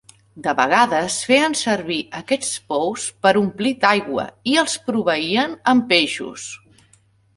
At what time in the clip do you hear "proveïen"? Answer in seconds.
4.89-5.55